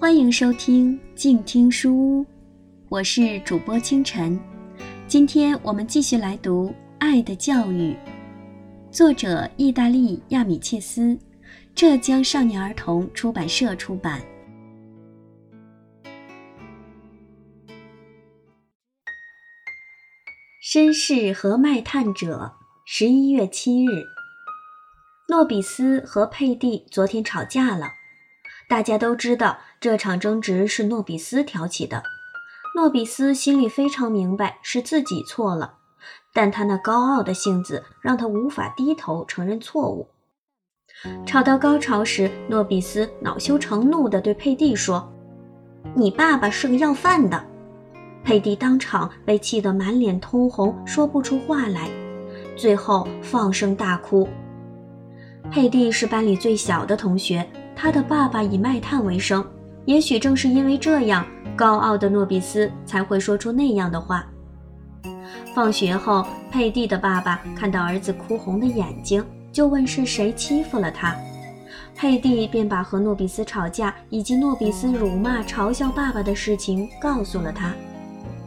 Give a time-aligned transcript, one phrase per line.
[0.00, 2.26] 欢迎收听静听书屋，
[2.88, 4.40] 我是主播清晨。
[5.06, 6.68] 今天我们继续来读
[6.98, 7.92] 《爱的教育》，
[8.90, 11.18] 作者意大利亚米切斯，
[11.74, 14.22] 浙江少年儿童出版社出版。
[20.72, 22.54] 绅士和卖炭者，
[22.86, 23.90] 十一月七日，
[25.28, 27.99] 诺比斯和佩蒂昨天吵架了。
[28.70, 32.04] 大家都知道这场争执是诺比斯挑起的。
[32.76, 35.74] 诺比斯心里非常明白是自己错了，
[36.32, 40.08] 但他那高傲的性子让他无法低头承认错误。
[41.26, 45.12] 吵到高潮时，诺比斯恼羞成怒地对佩蒂说
[45.96, 47.44] ：“你爸爸是个要饭的。”
[48.22, 51.90] 佩蒂当场被气得满脸通红，说不出话来，
[52.54, 54.28] 最后放声大哭。
[55.50, 57.44] 佩蒂是班里最小的同学。
[57.82, 59.42] 他的爸爸以卖炭为生，
[59.86, 61.24] 也许正是因为这样，
[61.56, 64.26] 高傲的诺比斯才会说出那样的话。
[65.54, 71.16] 放学后，佩蒂的爸爸看到儿子哭红的眼睛，就问是谁欺负了他。
[71.96, 77.72] 佩蒂便把和诺比斯吵架以及诺比斯辱骂、嘲笑爸爸的事情告诉了他。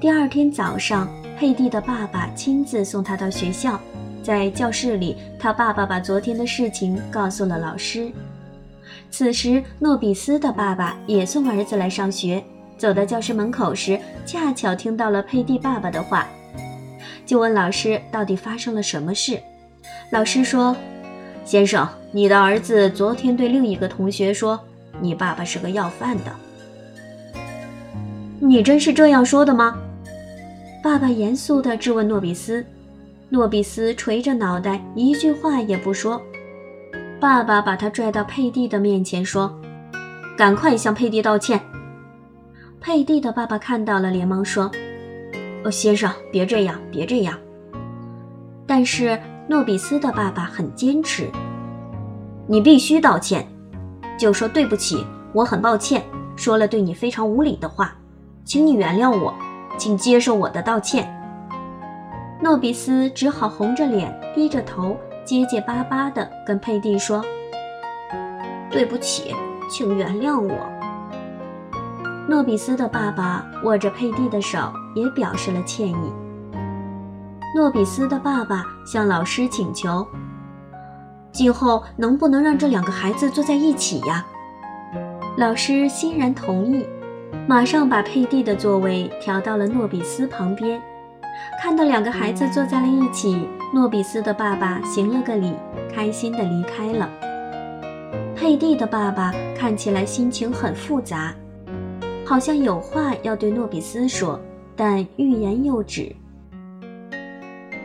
[0.00, 3.78] 第二天早上，佩蒂的爸爸亲自送他到学校，
[4.24, 8.10] 在教室里，他爸爸把昨天的事情告诉了老师。
[9.10, 12.42] 此时，诺比斯的爸爸也送儿子来上学。
[12.78, 16.26] 走到教室门口时，恰巧听到了佩蒂爸爸的话，
[17.26, 19.38] 就问老师到底发生了什么事。
[20.10, 20.74] 老师说
[21.44, 24.58] ：“先生，你的儿子昨天对另一个同学说，
[24.98, 26.32] 你爸爸是个要饭的。
[28.38, 29.76] 你真是这样说的吗？”
[30.82, 32.64] 爸爸严肃地质问诺比斯。
[33.28, 36.20] 诺比斯垂着脑袋，一句话也不说。
[37.20, 39.54] 爸爸把他拽到佩蒂的面前，说
[40.38, 41.60] ：“赶快向佩蒂道歉。”
[42.80, 44.70] 佩蒂的爸爸看到了，连忙说
[45.62, 47.38] ：“哦，先生，别这样，别这样。”
[48.66, 51.30] 但是诺比斯的爸爸很坚持
[52.48, 53.46] ：“你必须道歉，
[54.18, 56.02] 就说对不起，我很抱歉，
[56.36, 57.94] 说了对你非常无礼的话，
[58.46, 59.34] 请你原谅我，
[59.76, 61.06] 请接受我的道歉。”
[62.40, 64.96] 诺比斯只好红着脸，低着头。
[65.24, 67.24] 结结巴巴地跟佩蒂说
[68.70, 69.34] ：“对不起，
[69.68, 70.56] 请原谅我。”
[72.28, 76.12] 诺比斯的爸爸握着佩蒂的手，也表示了歉意。
[77.54, 80.06] 诺比斯的爸爸向老师请求
[81.32, 84.24] ：“今后能不能让这两个孩子坐在一起呀？”
[85.36, 86.86] 老师欣然同意，
[87.48, 90.80] 马上把佩蒂的座位调到了诺比斯旁边。
[91.60, 95.52] 看到两个孩子坐在了一起，诺比斯的爸爸行了个礼，
[95.94, 97.10] 开心地离开了。
[98.34, 101.34] 佩蒂的爸爸看起来心情很复杂，
[102.24, 104.40] 好像有话要对诺比斯说，
[104.74, 106.10] 但欲言又止。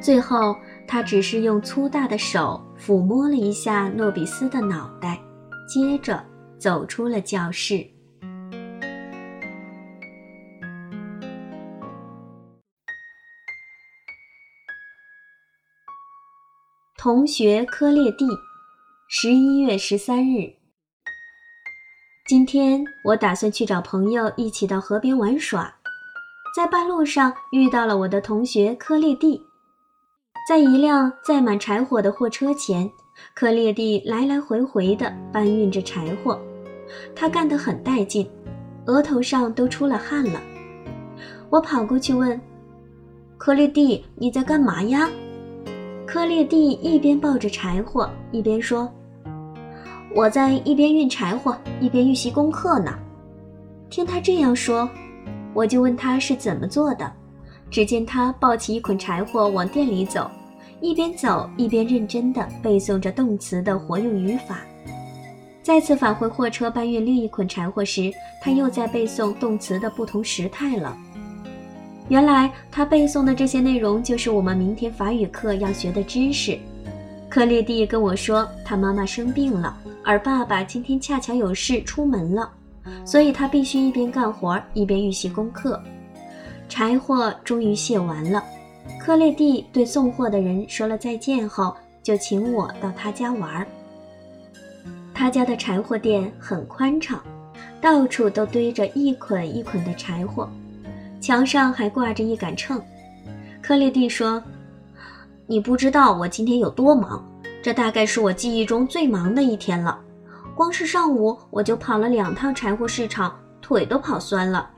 [0.00, 0.56] 最后，
[0.88, 5.20] 他只是用粗大的手抚摸了一下诺比斯的脑袋，
[5.68, 6.20] 接着
[6.58, 7.86] 走出了教室。
[17.02, 18.26] 同学科列蒂，
[19.08, 20.52] 十一月十三日。
[22.28, 25.74] 今天我打算去找朋友一起到河边玩耍，
[26.54, 29.40] 在半路上遇到了我的同学科列蒂。
[30.46, 32.86] 在一辆载满柴火的货车前，
[33.34, 36.38] 科列蒂来来回回地搬运着柴火，
[37.16, 38.30] 他干得很带劲，
[38.84, 40.38] 额头上都出了汗了。
[41.48, 42.38] 我跑过去问
[43.40, 45.08] ：“科列蒂，你在干嘛呀？”
[46.12, 48.92] 科列蒂一边抱着柴火，一边说
[50.12, 52.92] ：“我在一边运柴火，一边预习功课呢。”
[53.88, 54.90] 听他这样说，
[55.54, 57.12] 我就问他是怎么做的。
[57.70, 60.28] 只见他抱起一捆柴火往店里走，
[60.80, 64.58] 一边走一边认真地背诵着动词的活用语法。
[65.62, 68.10] 再次返回货车搬运另一捆柴火时，
[68.42, 70.98] 他又在背诵动词的不同时态了。
[72.10, 76.58] 原来他背诵的这些内容就是我们明天法语课要学的知识。
[77.28, 82.50] 克列蒂跟我说，他妈妈生病了，而爸爸今天恰巧有事出门了，
[83.04, 85.80] 所以他必须一边干活一边预习功课。
[86.68, 88.42] 柴火终于卸完了，
[88.98, 91.72] 克列蒂对送货的人说了再见后，
[92.02, 93.64] 就请我到他家玩。
[95.14, 97.22] 他家的柴火店很宽敞，
[97.80, 100.50] 到处都堆着一捆一捆的柴火。
[101.20, 102.82] 墙上还挂着一杆秤，
[103.62, 104.42] 克列蒂说
[105.46, 107.22] ：“你不知道我今天有多忙，
[107.62, 110.00] 这大概是我记忆中最忙的一天了。
[110.54, 114.68] 光是上午我就跑了两趟柴火市场，腿都跑酸了，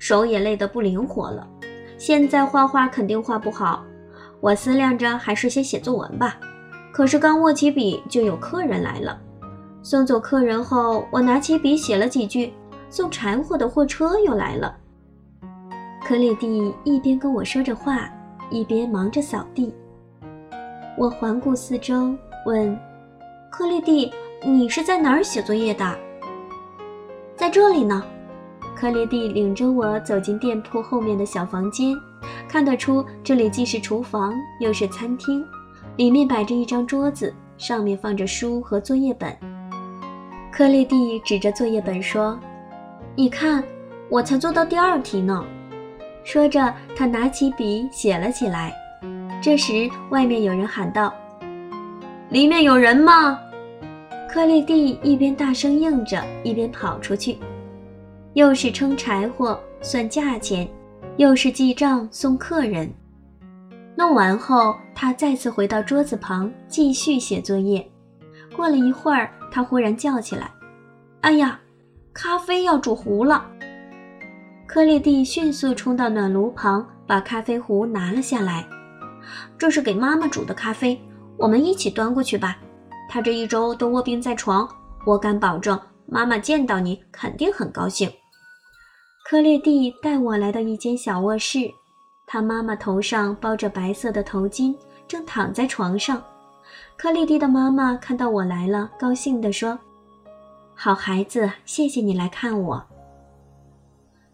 [0.00, 1.46] 手也累得不灵活了。
[1.96, 3.84] 现在画画肯定画不好，
[4.40, 6.38] 我思量着还是先写作文吧。
[6.92, 9.16] 可是刚握起笔，就有客人来了。
[9.84, 12.52] 送走客人后，我拿起笔写了几句。
[12.90, 14.74] 送柴火的货车又来了。
[16.08, 18.08] 克列蒂一边跟我说着话，
[18.48, 19.70] 一边忙着扫地。
[20.96, 22.16] 我环顾四周，
[22.46, 22.74] 问
[23.52, 24.10] ：“克列蒂，
[24.42, 25.84] 你是在哪儿写作业的
[27.36, 28.02] ？”“在这里呢。”
[28.74, 31.94] 克列蒂领着我走进店铺后面的小房间，
[32.48, 35.44] 看得出这里既是厨房又是餐厅。
[35.96, 39.36] 里面摆着一张桌子，上面放着书和作业本。
[40.50, 42.40] 克列蒂指着作业本说
[43.14, 43.62] ：“你看，
[44.08, 45.44] 我才做到第二题呢。”
[46.28, 48.70] 说着，他拿起笔写了起来。
[49.42, 51.14] 这时，外面有人喊道
[52.28, 53.40] ：“里面有人吗？”
[54.28, 57.38] 克列蒂一边大声应着，一边跑出去。
[58.34, 60.68] 又是称柴火、算价钱，
[61.16, 62.92] 又是记账、送客人。
[63.96, 67.82] 弄完后，他再次回到桌子旁继续写作业。
[68.54, 70.50] 过了一会儿，他忽然叫起来
[71.22, 71.58] ：“哎呀，
[72.12, 73.46] 咖啡要煮糊了！”
[74.68, 78.68] 克列蒂迅速冲到暖炉旁，把咖啡壶拿了下来。
[79.56, 81.00] 这是给妈妈煮的咖啡，
[81.38, 82.58] 我们一起端过去吧。
[83.08, 84.68] 她这一周都卧病在床，
[85.06, 88.12] 我敢保证，妈妈见到你肯定很高兴。
[89.24, 91.60] 克列蒂带我来到一间小卧室。
[92.26, 94.76] 他妈妈头上包着白色的头巾，
[95.08, 96.22] 正躺在床上。
[96.94, 99.78] 克丽蒂的妈妈看到我来了，高兴地说
[100.76, 102.84] ：“好孩子，谢谢你来看我。”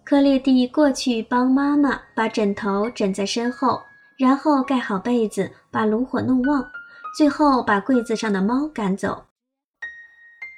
[0.05, 3.81] 克列蒂过去帮妈妈把枕头枕在身后，
[4.19, 6.63] 然后盖好被子，把炉火弄旺，
[7.17, 9.25] 最后把柜子上的猫赶走。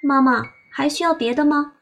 [0.02, 1.75] 妈妈还需要别的吗？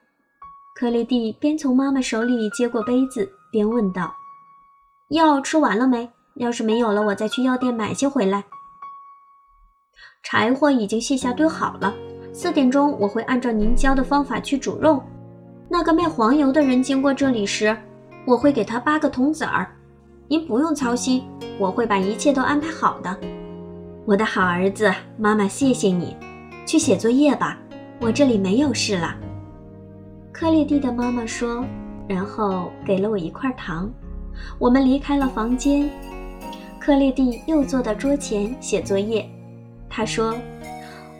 [0.75, 4.15] 克列蒂边从妈妈手里接过杯子，边问道。
[5.09, 6.11] 药吃完了没？
[6.35, 8.45] 要是没有了，我再去药店买些回来。
[10.23, 11.95] 柴火已经卸下堆好了。
[12.31, 15.03] 四点钟我会按照您教的方法去煮肉。
[15.69, 17.77] 那个卖黄油的人经过这里时，
[18.25, 19.67] 我会给他八个铜子儿。
[20.29, 21.23] 您不用操心，
[21.59, 23.17] 我会把一切都安排好的。
[24.05, 26.17] 我的好儿子，妈妈谢谢你。
[26.67, 27.59] 去写作业吧，
[28.01, 29.15] 我这里没有事了。
[30.33, 31.65] 克利蒂的妈妈说，
[32.09, 33.91] 然后给了我一块糖。
[34.59, 35.89] 我们离开了房间，
[36.81, 39.29] 克列蒂又坐到桌前写作业。
[39.89, 40.35] 他说：“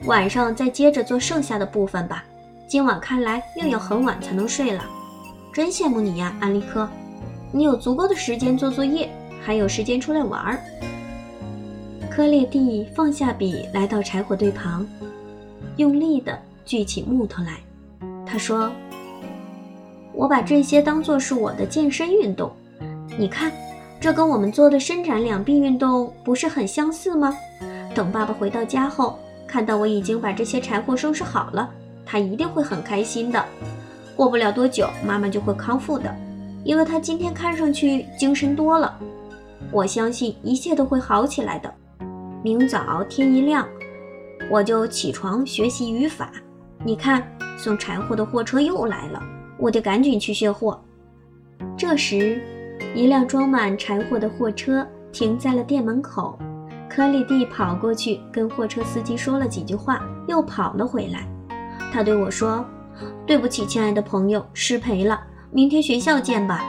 [0.07, 2.25] 晚上再接着做剩下的部分吧。
[2.67, 4.85] 今晚看来又要很晚才能睡了。
[5.53, 6.89] 真羡慕你呀，安利科，
[7.53, 9.09] 你有足够的时间做作业，
[9.43, 10.59] 还有时间出来玩儿。”
[12.11, 14.87] 克列蒂放下笔，来到柴火堆旁，
[15.77, 17.59] 用力地锯起木头来。
[18.25, 18.71] 他说
[20.15, 22.51] ：“我把这些当做是我的健身运动。”
[23.19, 23.53] 你看，
[24.01, 27.37] 这跟我们做的伸展两臂运动不是很相似吗？
[27.95, 31.71] 等爸爸回到家后，看到我已经把这些柴火收拾好了，
[32.05, 33.45] 他一定会很开心的。
[34.17, 36.15] 过不了多久，妈妈就会康复的，
[36.65, 38.99] 因为她今天看上去精神多了。
[39.73, 41.73] 我相信一切都会好起来的。
[42.43, 43.67] 明早天一亮，
[44.51, 46.31] 我就起床学习语法。
[46.85, 49.23] 你看，送柴火的货车又来了，
[49.59, 50.81] 我得赶紧去卸货。
[51.77, 52.43] 这时。
[52.93, 56.39] 一辆装满柴火的货车停在了店门口，
[56.89, 61.27] 克里蒂跑过去跟货车司机说了几句话，又跑了回来。
[61.95, 62.65] 他对我说
[63.25, 65.21] ：“对不起，亲爱的朋友，失陪了。
[65.53, 66.61] 明天学校见吧。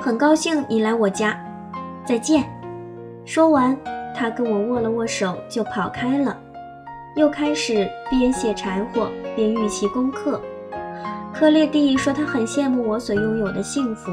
[0.00, 1.36] 很高兴你来我家，
[2.06, 2.48] 再见。”
[3.26, 3.76] 说完，
[4.16, 6.38] 他跟我握了握手就跑开了，
[7.16, 10.40] 又开始边写柴火边预习功课。
[11.34, 14.08] 克列蒂说他很羡慕我所拥有的幸福。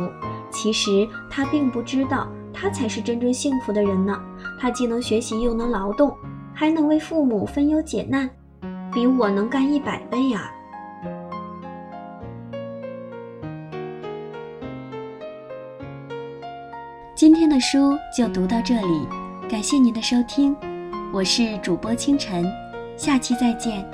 [0.50, 4.20] 其实他并不知道，他才是真正幸福的人呢。
[4.60, 6.18] 他既能学习，又能劳动，
[6.52, 8.28] 还能为父母分忧解难，
[8.94, 10.52] 比我能干一百倍呀！
[17.16, 19.08] 今天的书就读到这里，
[19.50, 20.56] 感谢您的收听，
[21.14, 22.46] 我是主播清晨，
[22.96, 23.86] 下期再见。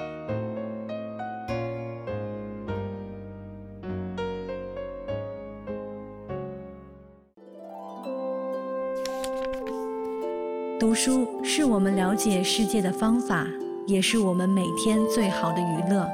[10.79, 13.47] 读书是我们了解世界的方法，
[13.85, 16.07] 也是我们每天最好的娱乐。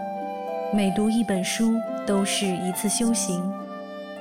[0.74, 3.44] 每读一本书都是一次修行。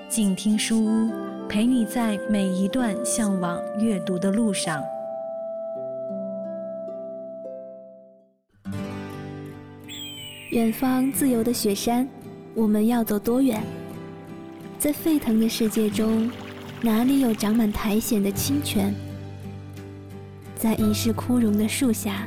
[0.08, 1.10] 静听书屋，
[1.48, 4.82] 陪你在每一段向往阅读的路上。
[10.50, 12.06] 远方自由的雪山，
[12.54, 13.62] 我们要走多远？
[14.78, 16.30] 在沸腾的世界中，
[16.82, 18.94] 哪里有长满苔藓的清泉？
[20.54, 22.26] 在已是枯荣的树下，